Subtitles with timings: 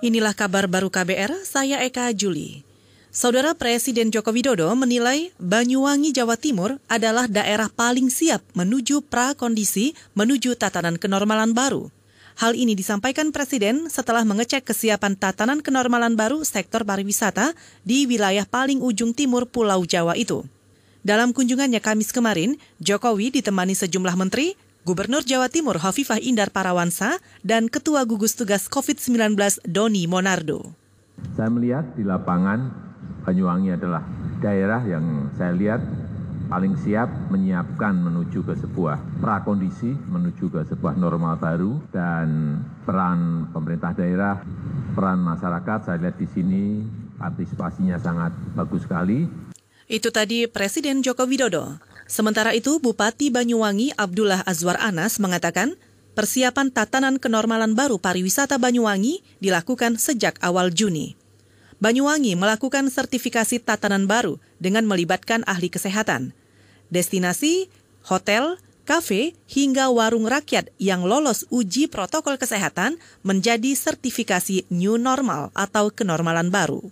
[0.00, 2.64] Inilah kabar baru KBR, saya Eka Juli.
[3.12, 10.56] Saudara Presiden Joko Widodo menilai Banyuwangi, Jawa Timur adalah daerah paling siap menuju prakondisi menuju
[10.56, 11.92] tatanan kenormalan baru.
[12.40, 17.52] Hal ini disampaikan Presiden setelah mengecek kesiapan tatanan kenormalan baru sektor pariwisata
[17.84, 20.48] di wilayah paling ujung timur Pulau Jawa itu.
[21.04, 27.68] Dalam kunjungannya Kamis kemarin, Jokowi ditemani sejumlah menteri, Gubernur Jawa Timur Hovifah Indar Parawansa dan
[27.68, 29.36] Ketua Gugus Tugas COVID-19
[29.68, 30.72] Doni Monardo.
[31.36, 32.88] Saya melihat di lapangan
[33.20, 34.00] Banyuwangi adalah
[34.40, 35.84] daerah yang saya lihat
[36.48, 42.56] paling siap menyiapkan menuju ke sebuah prakondisi, menuju ke sebuah normal baru dan
[42.88, 44.40] peran pemerintah daerah,
[44.96, 46.62] peran masyarakat saya lihat di sini
[47.20, 49.28] partisipasinya sangat bagus sekali.
[49.84, 51.89] Itu tadi Presiden Joko Widodo.
[52.10, 55.78] Sementara itu, Bupati Banyuwangi Abdullah Azwar Anas mengatakan,
[56.18, 61.14] persiapan tatanan kenormalan baru pariwisata Banyuwangi dilakukan sejak awal Juni.
[61.78, 66.34] Banyuwangi melakukan sertifikasi tatanan baru dengan melibatkan ahli kesehatan.
[66.90, 67.70] Destinasi,
[68.02, 75.94] hotel, kafe, hingga warung rakyat yang lolos uji protokol kesehatan menjadi sertifikasi new normal atau
[75.94, 76.90] kenormalan baru.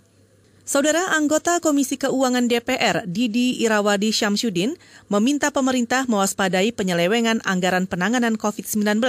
[0.69, 4.77] Saudara anggota Komisi Keuangan DPR Didi Irawadi Syamsuddin
[5.09, 9.01] meminta pemerintah mewaspadai penyelewengan anggaran penanganan COVID-19.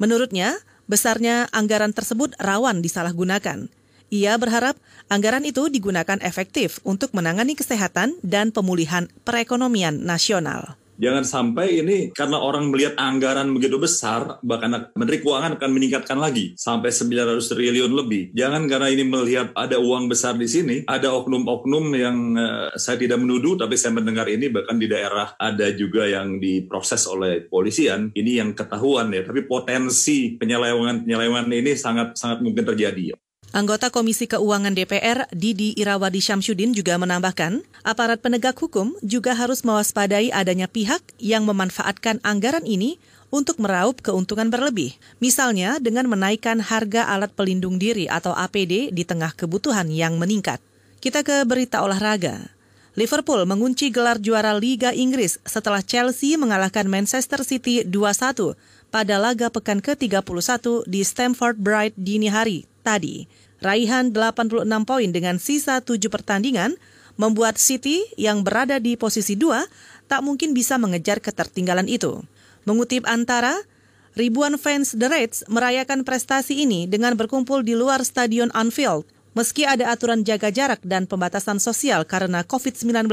[0.00, 0.56] Menurutnya,
[0.88, 3.68] besarnya anggaran tersebut rawan disalahgunakan.
[4.08, 4.80] Ia berharap
[5.12, 10.80] anggaran itu digunakan efektif untuk menangani kesehatan dan pemulihan perekonomian nasional.
[11.00, 16.52] Jangan sampai ini karena orang melihat anggaran begitu besar, bahkan Menteri Keuangan akan meningkatkan lagi
[16.60, 18.36] sampai 900 triliun lebih.
[18.36, 23.16] Jangan karena ini melihat ada uang besar di sini, ada oknum-oknum yang uh, saya tidak
[23.16, 28.12] menuduh, tapi saya mendengar ini bahkan di daerah ada juga yang diproses oleh polisian.
[28.12, 33.16] Ini yang ketahuan ya, tapi potensi penyelewengan-penyelewengan ini sangat sangat mungkin terjadi.
[33.50, 40.30] Anggota Komisi Keuangan DPR, Didi Irawadi Syamsuddin juga menambahkan, aparat penegak hukum juga harus mewaspadai
[40.30, 43.02] adanya pihak yang memanfaatkan anggaran ini
[43.34, 44.94] untuk meraup keuntungan berlebih.
[45.18, 50.62] Misalnya dengan menaikkan harga alat pelindung diri atau APD di tengah kebutuhan yang meningkat.
[51.02, 52.54] Kita ke berita olahraga.
[52.94, 58.54] Liverpool mengunci gelar juara Liga Inggris setelah Chelsea mengalahkan Manchester City 2-1
[58.90, 63.30] pada laga pekan ke-31 di Stamford Bridge dini hari tadi.
[63.62, 66.74] Raihan 86 poin dengan sisa 7 pertandingan
[67.14, 72.24] membuat City yang berada di posisi 2 tak mungkin bisa mengejar ketertinggalan itu.
[72.66, 73.54] Mengutip antara,
[74.18, 79.06] ribuan fans The Reds merayakan prestasi ini dengan berkumpul di luar Stadion Anfield.
[79.38, 83.06] Meski ada aturan jaga jarak dan pembatasan sosial karena COVID-19,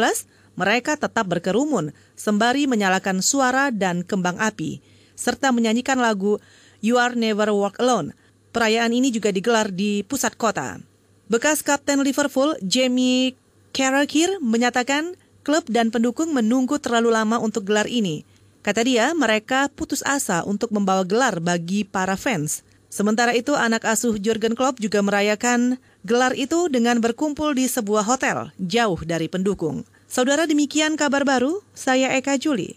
[0.58, 4.82] mereka tetap berkerumun sembari menyalakan suara dan kembang api,
[5.18, 6.38] serta menyanyikan lagu
[6.80, 8.14] You Are Never Walk Alone
[8.58, 10.82] Perayaan ini juga digelar di pusat kota.
[11.30, 13.38] Bekas Kapten Liverpool, Jamie
[13.70, 15.14] Carragher, menyatakan
[15.46, 18.26] klub dan pendukung menunggu terlalu lama untuk gelar ini.
[18.66, 22.66] Kata dia, mereka putus asa untuk membawa gelar bagi para fans.
[22.90, 28.50] Sementara itu, anak asuh Jurgen Klopp juga merayakan gelar itu dengan berkumpul di sebuah hotel
[28.58, 29.86] jauh dari pendukung.
[30.10, 32.74] Saudara demikian kabar baru, saya Eka Juli.